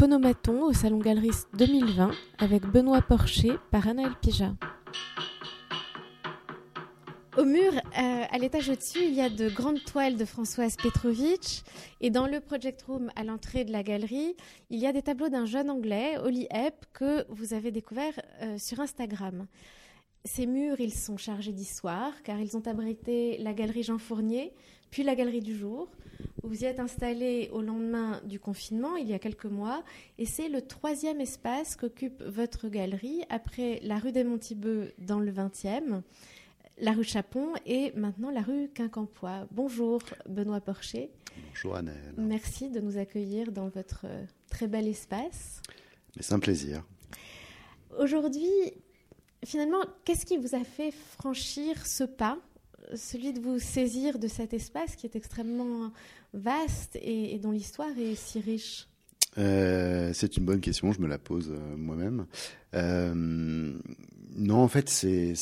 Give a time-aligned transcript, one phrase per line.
[0.00, 4.54] Phonomaton au Salon Galeriste 2020 avec Benoît Porcher par Anaël Pija.
[7.36, 11.60] Au mur, euh, à l'étage au-dessus, il y a de grandes toiles de Françoise Petrovitch.
[12.00, 14.36] Et dans le Project Room, à l'entrée de la galerie,
[14.70, 18.56] il y a des tableaux d'un jeune anglais, Oli Epp, que vous avez découvert euh,
[18.56, 19.46] sur Instagram.
[20.24, 24.54] Ces murs, ils sont chargés d'histoire, car ils ont abrité la galerie Jean Fournier,
[24.90, 25.90] puis la galerie du jour.
[26.42, 29.84] Vous y êtes installé au lendemain du confinement, il y a quelques mois,
[30.18, 35.30] et c'est le troisième espace qu'occupe votre galerie, après la rue des Montibeux dans le
[35.30, 36.02] 20e
[36.80, 39.46] la rue Chapon et maintenant la rue Quincampoix.
[39.50, 41.10] Bonjour Benoît Porcher.
[41.50, 42.14] Bonjour Annelle.
[42.16, 44.06] Merci de nous accueillir dans votre
[44.48, 45.60] très bel espace.
[46.18, 46.84] C'est un plaisir.
[47.98, 48.48] Aujourd'hui,
[49.44, 52.38] finalement, qu'est-ce qui vous a fait franchir ce pas,
[52.94, 55.92] celui de vous saisir de cet espace qui est extrêmement
[56.32, 58.86] vaste et, dont l'histoire est si riche
[59.38, 62.26] euh, c'est une bonne question, je me la pose euh, moi-même.
[64.36, 65.34] Non, en fait, c'est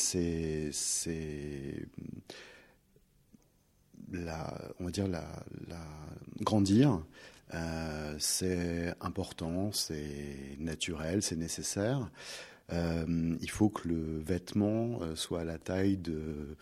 [4.11, 5.25] la on va dire la,
[5.67, 5.81] la
[6.41, 7.01] grandir.
[7.53, 12.09] Euh, c'est important, c'est naturel, c'est nécessaire.
[12.71, 16.55] Euh, il faut que le vêtement euh, soit à la taille de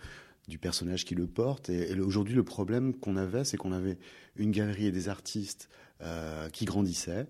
[0.48, 1.70] du personnage qui le porte.
[1.70, 3.98] Et, aujourd'hui, le problème qu'on avait, c'est qu'on avait
[4.36, 5.70] une galerie et des artistes
[6.02, 7.28] euh, qui grandissaient,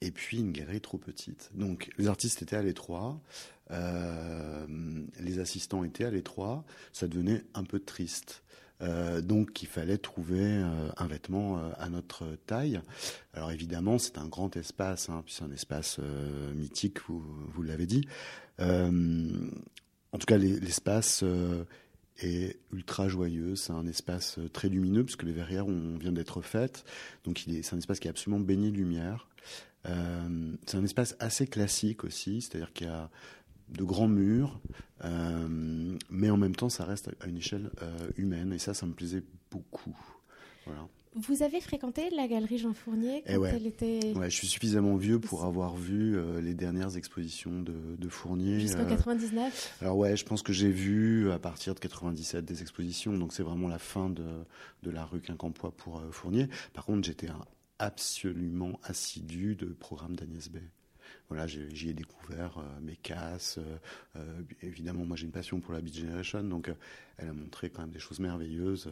[0.00, 1.50] et puis une galerie trop petite.
[1.54, 3.20] Donc les artistes étaient à l'étroit,
[3.70, 4.66] euh,
[5.20, 8.42] les assistants étaient à l'étroit, ça devenait un peu triste.
[8.82, 10.64] Euh, donc il fallait trouver
[10.96, 12.80] un vêtement à notre taille.
[13.34, 15.98] Alors évidemment, c'est un grand espace, hein, puis c'est un espace
[16.54, 18.06] mythique, vous, vous l'avez dit.
[18.58, 21.24] en tout cas, l'espace
[22.22, 23.56] est ultra joyeux.
[23.56, 26.84] C'est un espace très lumineux puisque les verrières ont, vient d'être faites.
[27.24, 29.28] Donc c'est un espace qui est absolument baigné de lumière.
[29.86, 33.10] Euh, c'est un espace assez classique aussi, c'est-à-dire qu'il y a
[33.68, 34.60] de grands murs,
[35.04, 38.86] euh, mais en même temps, ça reste à une échelle euh, humaine, et ça, ça
[38.86, 39.96] me plaisait beaucoup.
[40.66, 40.86] Voilà.
[41.14, 43.52] Vous avez fréquenté la galerie Jean Fournier quand ouais.
[43.54, 44.12] elle était...
[44.14, 48.60] Ouais, je suis suffisamment vieux pour avoir vu euh, les dernières expositions de, de Fournier.
[48.60, 53.16] Jusqu'en 99 Alors ouais, je pense que j'ai vu à partir de 97 des expositions,
[53.16, 54.24] donc c'est vraiment la fin de,
[54.84, 56.48] de la rue Quincampoix pour Fournier.
[56.74, 57.28] Par contre, j'étais
[57.80, 60.58] absolument assidu de programme d'Agnès B
[61.30, 63.58] voilà, j'y ai, découvert euh, mes casses.
[63.58, 63.78] Euh,
[64.16, 66.70] euh, évidemment, moi j'ai une passion pour la Beat Generation, donc
[67.18, 68.90] elle a montré quand même des choses merveilleuses,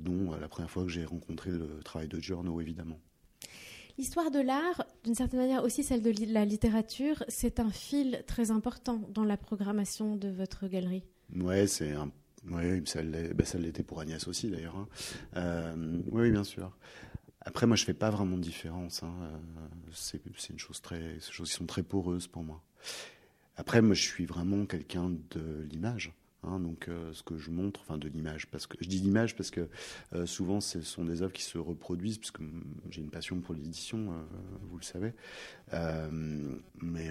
[0.00, 2.98] dont la première fois que j'ai rencontré le travail de Giorno, évidemment.
[3.96, 8.50] L'histoire de l'art, d'une certaine manière aussi celle de la littérature, c'est un fil très
[8.50, 11.04] important dans la programmation de votre galerie.
[11.34, 12.10] Ouais, c'est un
[12.50, 14.76] oui, ça l'était pour Agnès aussi d'ailleurs.
[14.76, 14.88] Hein.
[15.36, 16.76] Euh, oui, bien sûr.
[17.44, 19.02] Après, moi, je fais pas vraiment de différence.
[19.02, 19.12] Hein.
[19.22, 19.38] Euh,
[19.92, 20.80] c'est une chose
[21.30, 22.62] choses qui sont très poreuses pour moi.
[23.56, 26.12] Après, moi, je suis vraiment quelqu'un de l'image.
[26.42, 29.36] Hein, donc, euh, ce que je montre, enfin, de l'image, parce que je dis l'image
[29.36, 29.68] parce que
[30.14, 32.40] euh, souvent, ce sont des œuvres qui se reproduisent, puisque
[32.90, 34.12] j'ai une passion pour l'édition,
[34.62, 35.12] vous le savez.
[35.72, 37.10] mais,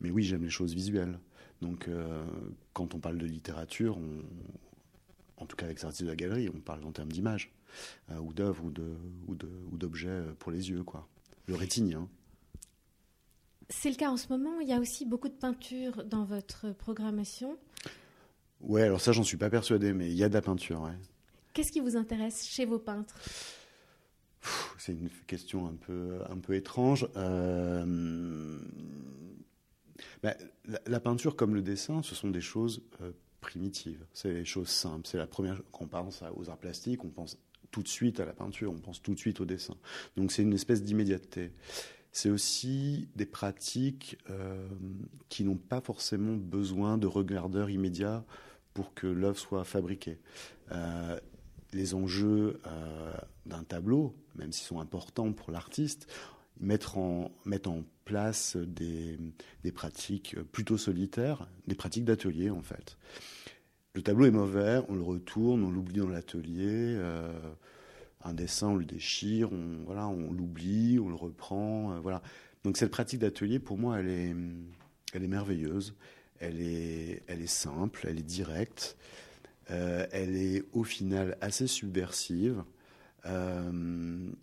[0.00, 1.18] mais oui, j'aime les choses visuelles.
[1.60, 1.88] Donc,
[2.72, 3.98] quand on parle de littérature,
[5.36, 7.50] en tout cas avec les artistes de la galerie, on parle en termes d'image.
[8.10, 11.08] Euh, ou d'œuvres ou d'objets ou euh, pour les yeux, quoi.
[11.46, 12.08] Le rétinien.
[13.68, 14.60] C'est le cas en ce moment.
[14.60, 17.56] Il y a aussi beaucoup de peinture dans votre programmation.
[18.60, 20.96] Ouais, alors ça, j'en suis pas persuadé, mais il y a de la peinture, ouais.
[21.52, 23.14] Qu'est-ce qui vous intéresse chez vos peintres?
[24.78, 27.08] C'est une question un peu, un peu étrange.
[27.16, 28.58] Euh...
[30.22, 30.34] Ben,
[30.66, 34.04] la, la, peinture comme le dessin, ce sont des choses euh, primitives.
[34.12, 35.06] C'est des choses simples.
[35.06, 35.60] C'est la première.
[35.72, 37.38] Quand on pense aux arts plastiques, on pense
[37.72, 39.74] tout de suite à la peinture, on pense tout de suite au dessin.
[40.16, 41.50] Donc c'est une espèce d'immédiateté.
[42.12, 44.68] C'est aussi des pratiques euh,
[45.30, 48.24] qui n'ont pas forcément besoin de regardeurs immédiats
[48.74, 50.18] pour que l'œuvre soit fabriquée.
[50.70, 51.18] Euh,
[51.72, 53.12] les enjeux euh,
[53.46, 56.06] d'un tableau, même s'ils sont importants pour l'artiste,
[56.60, 59.18] mettre en, mettre en place des,
[59.64, 62.98] des pratiques plutôt solitaires, des pratiques d'atelier en fait
[63.94, 66.96] le tableau est mauvais, on le retourne, on l'oublie dans l'atelier.
[66.96, 67.30] Euh,
[68.24, 71.92] un dessin, on le déchire, on voilà, on l'oublie, on le reprend.
[71.92, 72.22] Euh, voilà.
[72.64, 74.34] Donc cette pratique d'atelier, pour moi, elle est,
[75.12, 75.94] elle est merveilleuse.
[76.40, 78.96] Elle est, elle est simple, elle est directe.
[79.70, 82.64] Euh, elle est au final assez subversive.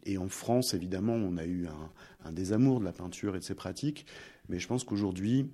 [0.05, 1.67] Et en France, évidemment, on a eu
[2.23, 4.05] un, désamour de la peinture et de ses pratiques.
[4.47, 5.49] Mais je pense qu'aujourd'hui,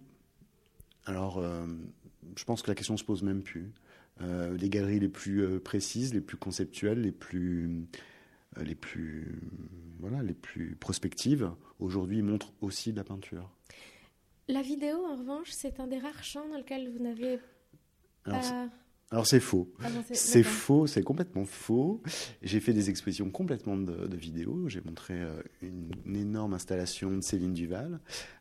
[1.06, 1.44] alors,
[2.38, 3.74] je pense que la question se pose même plus.
[4.22, 7.88] Euh, les galeries les plus euh, précises, les plus conceptuelles, les plus
[8.62, 9.38] les plus,
[10.00, 13.52] voilà, les plus prospectives, aujourd'hui montrent aussi de la peinture.
[14.48, 17.40] La vidéo, en revanche, c'est un des rares champs dans lequel vous n'avez
[18.24, 18.70] pas...
[19.12, 19.72] Alors c'est faux.
[19.84, 22.02] Ah c'est faux, c'est complètement faux.
[22.42, 24.68] J'ai fait des expositions complètement de, vidéos.
[24.68, 28.00] J'ai montré euh, une, énorme installation de Céline Duval.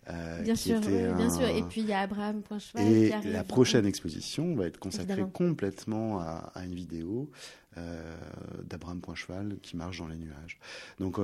[0.09, 1.47] Euh, bien sûr, bien sûr.
[1.49, 2.87] Et puis il y a Abraham Poincheval.
[2.87, 7.31] Et la prochaine exposition va être consacrée complètement à, une vidéo
[7.77, 8.17] euh,
[8.65, 10.59] d'Abraham Poincheval qui marche dans les nuages.
[10.99, 11.19] Donc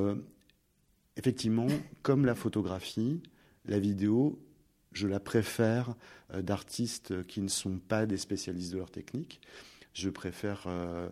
[1.17, 1.67] effectivement,
[2.03, 3.23] comme la photographie,
[3.65, 4.39] la vidéo
[4.93, 5.95] je la préfère
[6.35, 9.41] euh, d'artistes qui ne sont pas des spécialistes de leur technique.
[9.93, 11.09] Je préfère euh,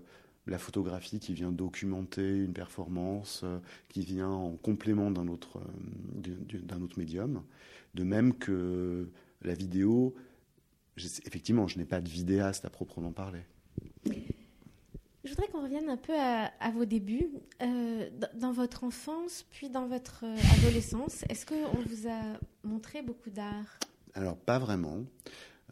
[0.47, 3.59] la photographie qui vient documenter une performance, euh,
[3.89, 5.61] qui vient en complément d'un autre,
[6.15, 7.43] d'un autre médium.
[7.95, 9.09] De même que
[9.43, 10.15] la vidéo,
[10.97, 13.43] effectivement, je n'ai pas de vidéaste à proprement parler.
[15.29, 17.29] Je voudrais qu'on revienne un peu à, vos débuts.
[17.61, 20.25] dans votre enfance, puis dans votre
[20.57, 23.79] adolescence, est-ce qu'on vous a montré beaucoup d'art?
[24.15, 25.05] Alors, pas vraiment.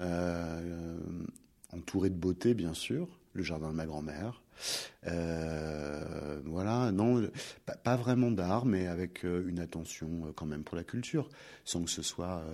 [0.03, 0.99] Euh,
[1.73, 4.43] entouré de beauté, bien sûr, le jardin de ma grand-mère.
[5.07, 7.27] Euh, voilà, non,
[7.83, 11.31] pas, vraiment d'art, mais avec euh, une attention quand même pour la culture,
[11.65, 12.45] sans que ce soit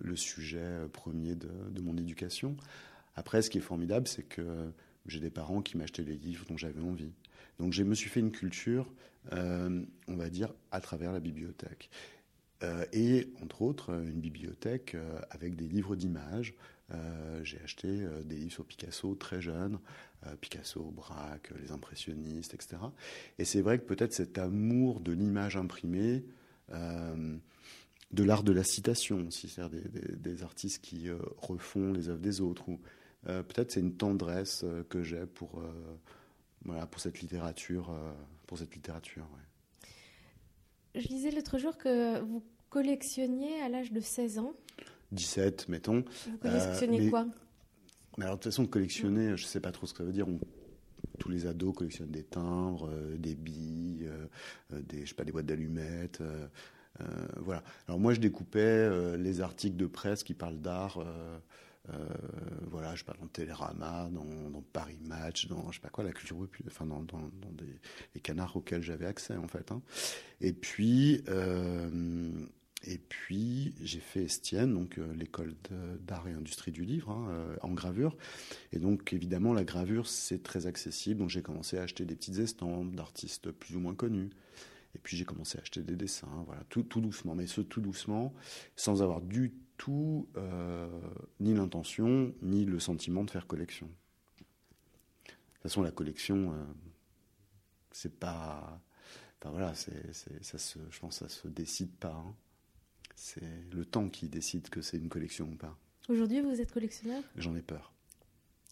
[0.00, 2.56] le sujet premier de, mon éducation.
[3.14, 4.72] Après, ce qui est formidable, c'est que
[5.06, 7.12] j'ai des parents qui m'achetaient les livres dont j'avais envie.
[7.58, 8.92] Donc, je me suis fait une culture,
[9.32, 11.90] on va dire, à travers la bibliothèque.
[12.62, 16.54] Euh, et entre autres une bibliothèque euh, avec des livres d'images.
[16.92, 19.78] Euh, j'ai acheté des livres sur Picasso très jeune,
[20.40, 22.78] Picasso, Braque, les impressionnistes, etc.
[23.38, 26.24] Et c'est vrai que peut-être cet amour de l'image imprimée,
[26.68, 29.82] de l'art de la citation aussi, c'est-à-dire
[30.16, 31.08] des, artistes qui
[31.38, 32.64] refont les œuvres des autres,
[33.24, 35.62] peut-être c'est une tendresse que j'ai pour,
[36.64, 37.94] voilà, pour cette littérature.
[38.46, 39.26] pour cette littérature
[40.94, 44.54] je disais l'autre jour que vous collectionniez à l'âge de 16 ans.
[45.12, 46.04] 17, mettons.
[46.26, 47.26] Vous collectionnez euh, quoi?
[48.16, 50.12] Mais alors, de toute façon, collectionner, je ne sais pas trop ce que ça veut
[50.12, 50.26] dire.
[51.18, 55.32] tous les ados collectionnent des timbres, euh, des billes, euh, des, je sais pas, des
[55.32, 56.22] boîtes d'allumettes.
[57.36, 57.62] voilà.
[57.88, 61.38] Alors moi, je découpais les articles de presse qui parlent d'art euh,
[62.70, 66.36] voilà, je parle dans Télérama, dans, Paris Match, dans je sais pas quoi, la culture
[66.66, 67.80] enfin dans, dans, des
[68.14, 69.72] les canards auxquels j'avais accès en fait.
[69.72, 69.82] Hein.
[70.40, 72.30] Et puis euh,
[72.84, 75.54] et puis j'ai fait Estienne, donc euh, l'école
[76.00, 78.16] d'art et industrie du livre hein, en gravure.
[78.72, 82.38] Et donc évidemment la gravure c'est très accessible, donc j'ai commencé à acheter des petites
[82.38, 84.30] estampes d'artistes plus ou moins connus.
[84.94, 87.80] Et puis j'ai commencé à acheter des dessins, voilà, tout, tout doucement, mais ce tout
[87.80, 88.34] doucement,
[88.76, 90.86] sans avoir du tout euh,
[91.40, 93.86] ni l'intention, ni le sentiment de faire collection.
[93.86, 96.64] De toute façon, la collection, euh,
[97.90, 98.78] c'est pas.
[99.38, 100.12] Enfin voilà, c'est,
[100.42, 102.12] ça se, je pense que ça se décide pas.
[102.12, 102.34] Hein.
[103.14, 103.40] C'est
[103.72, 105.74] le temps qui décide que c'est une collection ou pas.
[106.10, 107.22] Aujourd'hui, vous êtes collectionneur?
[107.36, 107.90] J'en ai peur.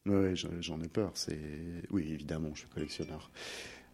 [0.05, 1.13] Oui, j'en ai peur.
[1.15, 3.31] C'est oui, évidemment, je suis collectionneur.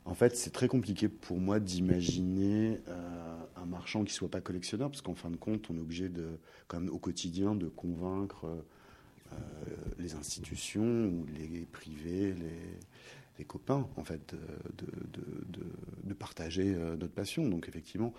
[0.07, 4.91] En fait, c'est très compliqué pour moi d'imaginer euh, un marchand qui soit pas collectionneur,
[4.91, 8.45] parce qu'en fin de compte, on est obligé de, comme au quotidien, de convaincre
[9.33, 9.37] euh,
[9.99, 12.35] les institutions ou les privés,
[13.39, 14.35] les, copains, en fait,
[14.77, 17.49] de, partager euh, notre passion.
[17.49, 18.13] Donc, effectivement,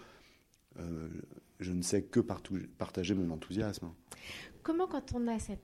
[1.60, 3.90] je ne sais que partager mon enthousiasme.
[4.62, 5.62] Comment, quand on a cet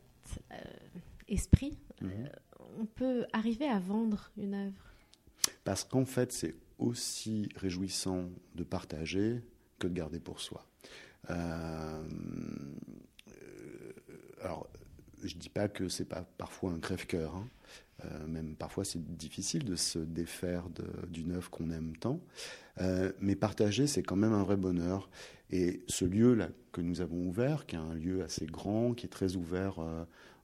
[1.27, 2.29] esprit, mhm.
[2.79, 4.90] on peut arriver à vendre une œuvre?
[5.63, 9.41] Parce qu'en fait, c'est aussi réjouissant de partager
[9.80, 10.65] que de garder pour soi.
[11.30, 12.03] Euh,
[14.41, 14.68] alors,
[15.24, 17.36] je dis pas que c'est pas parfois un crève-cœur.
[17.36, 17.48] Hein.
[18.06, 20.65] Euh, même parfois, c'est difficile de se défaire
[21.10, 22.20] d'une œuvre qu'on aime tant.
[22.80, 25.10] Euh, mais partager, c'est quand même un vrai bonheur.
[25.51, 29.10] Et ce lieu-là que nous avons ouvert, qui est un lieu assez grand, qui est
[29.10, 29.79] très ouvert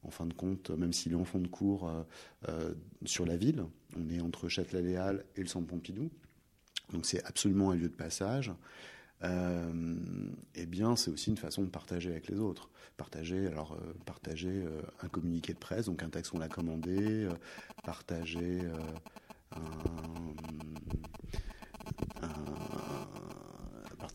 [0.08, 2.04] en fin de compte, même s'il est en fond de cours euh,
[2.50, 2.74] euh,
[3.06, 3.64] sur la ville.
[3.98, 6.10] On est entre Châtelet-Léal et le Centre Pompidou.
[6.92, 8.52] Donc c'est absolument un lieu de passage.
[9.24, 9.96] Euh,
[10.56, 12.70] eh bien, c'est aussi une façon de partager avec les autres.
[12.96, 14.64] Partager, alors partager
[15.04, 17.30] un communiqué de presse, donc un texte qu'on a commandé,
[17.84, 18.62] partager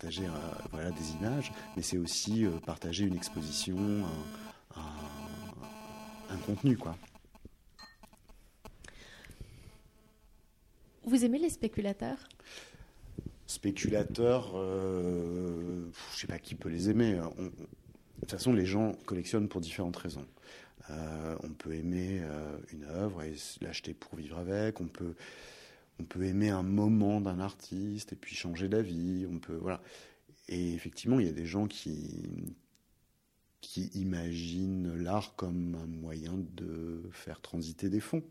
[0.02, 0.26] partager
[0.72, 4.04] voilà des images, mais c'est aussi partager une exposition,
[4.74, 6.96] un contenu, quoi.
[11.04, 12.18] Vous aimez les spéculateurs?
[13.46, 17.14] Spéculateurs, euh, je sais pas qui peut les aimer.
[17.14, 17.50] de
[18.20, 20.26] toute façon, les gens collectionnent pour différentes raisons.
[20.90, 24.80] Euh, on peut aimer euh, une œuvre et l'acheter pour vivre avec.
[24.80, 25.14] On peut,
[26.00, 29.26] on peut aimer un moment d'un artiste et puis changer d'avis.
[29.30, 29.82] On peut voilà.
[30.48, 32.54] Et effectivement, il y a des gens qui
[33.60, 38.24] qui imaginent l'art comme un moyen de faire transiter des fonds.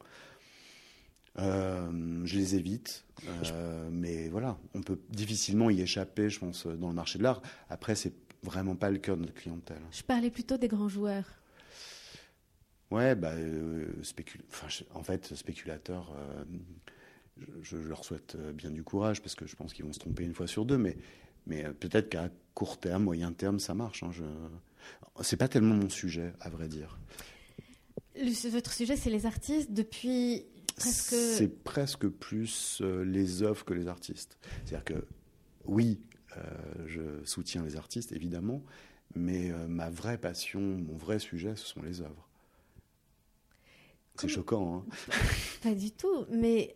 [1.39, 6.89] Euh, je les évite, euh, mais voilà, on peut difficilement y échapper, je pense, dans
[6.89, 7.41] le marché de l'art.
[7.69, 8.13] Après, c'est
[8.43, 9.81] vraiment pas le cœur de notre clientèle.
[9.91, 11.25] Je parlais plutôt des grands joueurs.
[12.91, 13.87] Ouais, bah, euh,
[14.49, 16.13] enfin, en fait, spéculateurs,
[17.61, 20.33] je, leur souhaite bien du courage parce que je pense qu'ils vont se tromper une
[20.33, 20.97] fois sur deux, mais,
[21.47, 24.03] mais peut-être qu'à court terme, moyen terme, ça marche.
[24.03, 24.23] Hein, je...
[25.21, 26.99] C'est pas tellement mon sujet, à vrai dire.
[28.51, 29.71] votre sujet, c'est les artistes.
[29.71, 30.45] Depuis
[30.77, 34.37] c'est presque plus euh, les œuvres que les artistes.
[34.65, 35.05] C'est-à-dire que,
[35.65, 36.01] oui,
[36.37, 36.41] euh,
[36.87, 38.63] je soutiens les artistes, évidemment,
[39.15, 42.27] mais euh, ma vraie passion, mon vrai sujet, ce sont les œuvres.
[44.15, 44.85] C'est choquant, hein
[45.63, 46.75] Pas du tout, mais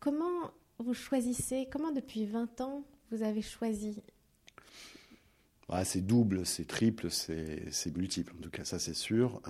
[0.00, 4.02] comment vous choisissez, comment depuis 20 ans vous avez choisi
[5.68, 9.40] ah, C'est double, c'est triple, c'est multiple, en tout cas, ça c'est sûr.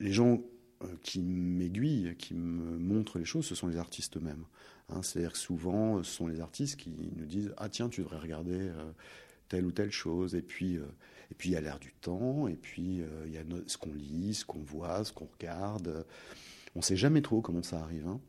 [0.00, 0.40] les gens
[0.82, 4.46] euh, qui m'aiguillent, qui me montrent les choses, ce sont les artistes eux-mêmes.
[4.88, 5.02] Hein.
[5.02, 8.58] C'est-à-dire que souvent, ce sont les artistes qui nous disent Ah, tiens, tu devrais regarder
[8.58, 8.90] euh,
[9.48, 10.34] telle ou telle chose.
[10.34, 10.86] Et puis, euh,
[11.30, 13.92] et puis il y a l'air du temps, et puis il y a ce qu'on
[13.92, 16.06] lit, ce qu'on voit, ce qu'on regarde.
[16.74, 18.06] On ne sait jamais trop comment ça arrive.
[18.06, 18.20] Hein.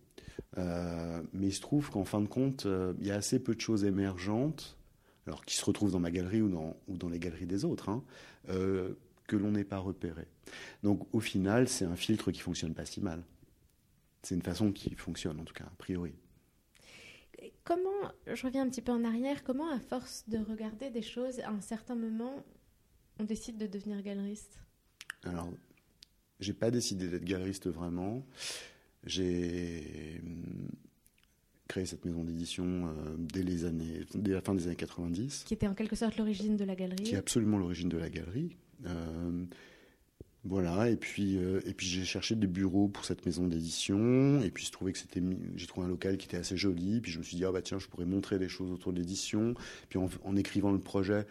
[1.34, 2.68] mais il se trouve qu'en fin de compte,
[3.00, 4.78] il y a assez peu de choses émergentes,
[5.28, 7.90] alors qui se retrouvent dans ma galerie ou dans, ou dans les galeries des autres,
[7.90, 8.04] hein,
[8.48, 10.28] que l'on n'est pas repéré.
[10.84, 13.24] Donc au final, c'est un filtre qui fonctionne pas si mal.
[14.24, 16.14] C'est une façon qui fonctionne en tout cas, a priori.
[17.64, 21.40] Comment, je reviens un petit peu en arrière, comment à force de regarder des choses,
[21.40, 22.44] à un certain moment,
[23.20, 24.60] on décide de devenir galeriste?
[25.24, 25.50] Alors,
[26.42, 28.26] j'ai pas décidé d'être galeriste vraiment.
[29.06, 30.70] J'ai hum,
[31.68, 35.46] créé cette maison d'édition euh, dès les années, dès la fin des années 90.
[35.46, 37.04] Qui était en quelque sorte l'origine de la galerie.
[37.04, 38.58] Qui est absolument l'origine de la galerie.
[38.86, 39.46] Euh,
[40.44, 44.50] voilà, et puis, euh, et puis j'ai cherché des bureaux pour cette maison d'édition, et
[44.50, 45.22] puis je trouvais que c'était,
[45.56, 47.62] j'ai trouvé un local qui était assez joli, puis je me suis dit, ah bah
[47.62, 49.54] tiens, je pourrais montrer des choses autour de l'édition,
[49.90, 51.28] puis en, écrivant le projet,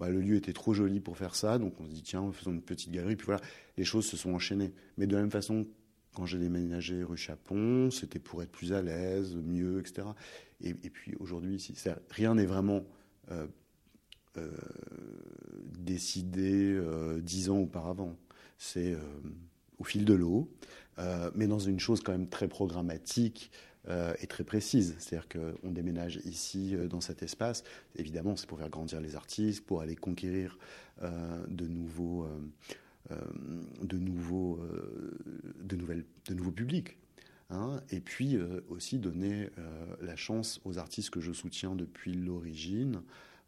[0.00, 2.52] bah, le lieu était trop joli pour faire ça, donc on se dit, tiens, faisons
[2.52, 3.42] une petite galerie, puis voilà,
[3.76, 4.72] les choses se sont enchaînées.
[4.96, 5.66] Mais de la même façon,
[6.14, 10.08] quand j'ai déménagé rue Chapon, c'était pour être plus à l'aise, mieux, etc.
[10.62, 11.62] Et, puis aujourd'hui,
[12.08, 12.82] rien n'est vraiment
[13.30, 13.46] euh,
[14.38, 14.50] euh,
[15.78, 18.16] décidé euh, dix ans auparavant.
[18.56, 18.96] C'est
[19.78, 20.50] au fil de l'eau,
[21.34, 23.50] mais dans une chose quand même très programmatique
[23.88, 24.94] et très précise.
[24.98, 27.64] C'est-à-dire qu'on déménage ici, dans cet espace.
[27.96, 30.58] Évidemment, c'est pour faire grandir les artistes, pour aller conquérir
[31.02, 32.28] de nouveaux,
[33.08, 34.60] de nouveaux,
[35.62, 36.98] de nouvelles, de nouveaux publics.
[37.52, 37.80] Hein.
[37.90, 39.48] et puis aussi donner
[40.00, 43.02] la chance aux artistes que je soutiens depuis l'origine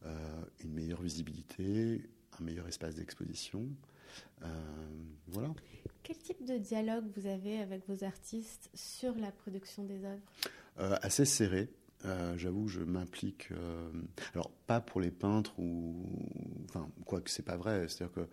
[0.07, 2.03] euh, une meilleure visibilité,
[2.41, 3.69] un meilleur espace d'exposition.
[4.43, 4.47] Euh,
[5.29, 5.55] voilà.
[6.03, 10.23] Quel type de dialogue vous avez avec vos artistes sur la production des œuvres?
[10.79, 11.69] Euh, Assez serré.
[12.37, 13.51] J'avoue, je m'implique.
[14.35, 16.05] alors, pas pour les peintres ou.
[16.65, 17.87] Enfin, quoique c'est pas vrai.
[17.87, 18.29] C'est-à-dire que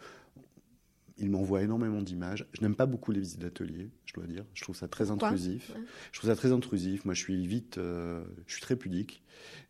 [1.19, 2.45] il m'envoie énormément d'images.
[2.53, 4.45] Je n'aime pas beaucoup les visites d'atelier, je dois dire.
[4.53, 5.71] Je trouve ça très intrusif.
[6.11, 7.05] Je trouve ça très intrusif.
[7.05, 9.21] Moi, je suis vite, euh, je suis très pudique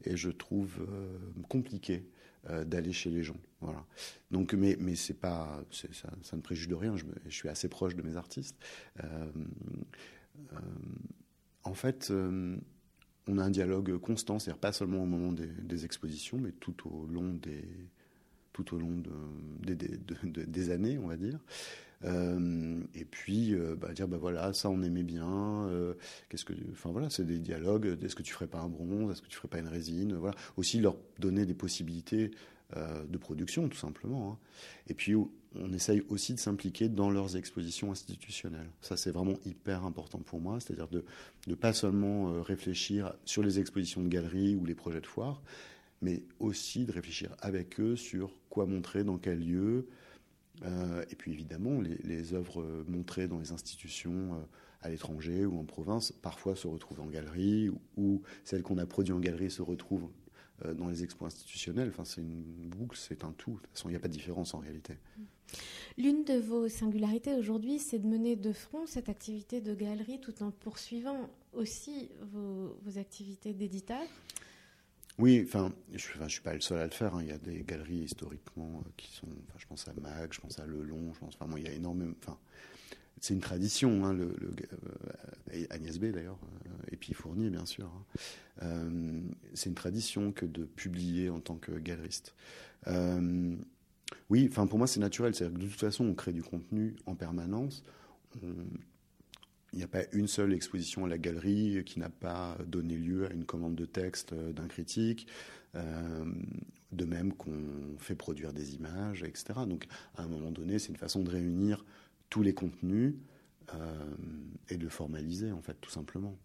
[0.06, 1.18] et je trouve euh,
[1.50, 2.06] compliqué
[2.50, 3.40] euh, d'aller chez les gens.
[3.62, 3.86] Voilà.
[4.32, 5.88] Donc, mais mais c'est pas, ça,
[6.22, 6.96] ça, ne préjuge de rien.
[6.96, 8.56] Je, suis assez proche de mes artistes.
[11.64, 12.12] en fait.
[12.12, 17.06] on a un dialogue constant, c'est-à-dire pas seulement au moment des expositions, mais tout au
[17.06, 17.64] long des,
[18.54, 21.40] tout au long de, des années, on va dire.
[22.06, 25.96] Euh, et puis euh, bah, dire bah voilà ça on aimait bien euh,
[26.30, 29.22] qu'est-ce que enfin voilà c'est des dialogues est-ce que tu ferais pas un bronze est-ce
[29.22, 32.32] que tu ferais pas une résine voilà aussi leur donner des possibilités
[32.76, 34.38] de production tout simplement hein.
[34.88, 39.84] et puis on essaye aussi de s'impliquer dans leurs expositions institutionnelles ça c'est vraiment hyper
[39.84, 41.04] important pour moi c'est-à-dire de
[41.48, 45.42] ne pas seulement réfléchir sur les expositions de galeries ou les projets de foire
[46.02, 49.88] mais aussi de réfléchir avec eux sur quoi montrer, dans quel lieu.
[50.66, 54.38] Euh, et puis évidemment, les, œuvres montrées dans les institutions euh,
[54.82, 59.16] à l'étranger ou en province, parfois se retrouvent en galerie, ou, celles qu'on a produites
[59.16, 60.10] en galerie se retrouvent
[60.66, 61.90] euh, dans les expos institutionnels.
[61.90, 63.52] Enfin, c'est une boucle, c'est un tout.
[63.52, 64.96] De toute façon, il n'y a pas de différence en réalité.
[65.98, 70.44] L'une de vos singularités aujourd'hui, c'est de mener de front cette activité de galerie tout
[70.44, 74.02] en poursuivant aussi vos, vos activités d'éditeur?
[75.20, 77.14] Oui, enfin, je ne suis pas le seul à le faire.
[77.14, 77.22] Hein.
[77.22, 79.28] Il y a des galeries historiquement euh, qui sont.
[79.58, 81.38] Je pense à Mag, je pense à Lelon, je pense.
[81.38, 82.14] Enfin, il y a énormément.
[82.24, 82.38] Enfin,
[83.20, 84.34] c'est une tradition, hein, le,
[85.70, 86.40] Agnès B d'ailleurs,
[86.90, 87.92] et puis Fournier bien sûr.
[88.62, 88.92] Hein.
[89.54, 92.34] c'est une tradition que de publier en tant que galeriste.
[94.30, 97.16] oui, enfin pour moi c'est naturel, c'est de toute façon on crée du contenu en
[97.16, 97.84] permanence.
[99.74, 103.28] Il n'y a pas une seule exposition à la galerie qui n'a pas donné lieu
[103.28, 105.28] à une commande de texte d'un critique.
[105.76, 106.26] Euh,
[106.92, 109.60] de même qu'on fait produire des images, etc.
[109.68, 109.86] Donc,
[110.16, 111.86] à un moment donné, c'est une façon de réunir
[112.32, 113.14] tous les contenus
[113.76, 114.16] euh,
[114.70, 116.36] et de formaliser, en fait, tout simplement.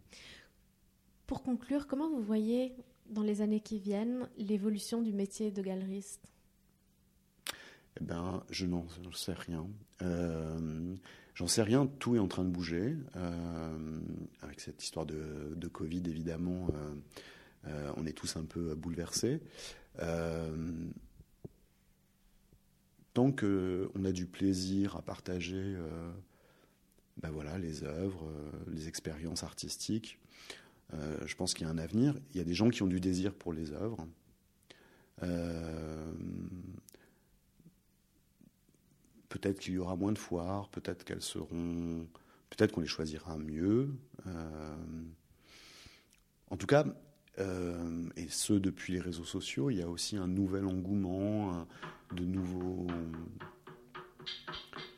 [1.26, 2.74] Pour conclure, comment vous voyez
[3.08, 6.30] dans les années qui viennent l'évolution du métier de galeriste?
[7.98, 9.66] Eh ben, je n'en sais rien.
[10.02, 10.94] Euh,
[11.34, 12.96] j'en sais rien, tout est en train de bouger.
[14.42, 16.68] avec cette histoire de, Covid, évidemment,
[17.66, 19.40] euh, on est tous un peu bouleversés.
[20.00, 20.72] Euh,
[23.12, 26.10] tant qu'on a du plaisir à partager euh,
[27.16, 28.28] ben voilà, les œuvres,
[28.72, 30.18] les expériences artistiques,
[31.26, 32.14] je pense qu'il y a un avenir.
[32.32, 34.06] Il y a des gens qui ont du désir pour les œuvres.
[39.34, 42.06] Peut-être qu'il y aura moins de foires, peut-être qu'elles seront,
[42.50, 43.90] peut-être qu'on les choisira mieux.
[46.50, 46.84] en tout cas,
[47.40, 51.66] euh, et ce depuis les réseaux sociaux, il y a aussi un nouvel engouement,
[52.12, 52.86] de nouveaux,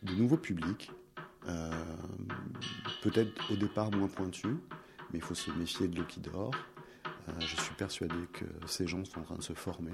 [0.03, 0.91] de nouveaux publics,
[1.49, 1.71] euh,
[3.03, 4.57] peut-être au départ moins pointus,
[5.13, 6.55] mais il faut se méfier de l'eau qui dort.
[7.29, 9.93] Euh, je suis persuadé que ces gens sont en train de se former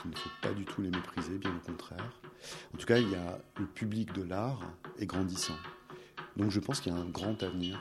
[0.00, 2.12] qu'il ne faut pas du tout les mépriser, bien au contraire.
[2.74, 4.60] En tout cas, il y a le public de l'art
[4.98, 5.56] est grandissant.
[6.36, 7.80] Donc je pense qu'il y a un grand avenir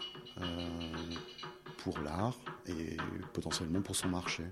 [1.77, 2.35] pour l'art
[2.65, 2.97] et
[3.33, 4.43] potentiellement pour son marché.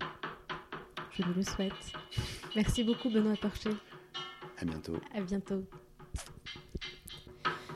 [1.12, 1.74] Je vous le souhaite.
[2.56, 3.72] Merci beaucoup Benoît Porcher.
[4.60, 4.98] À bientôt.
[5.16, 5.64] À bientôt.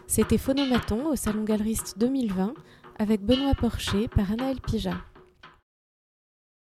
[0.07, 2.53] C'était Phonomaton au Salon Galeriste 2020
[2.99, 4.93] avec Benoît Porcher par Anaël Pija.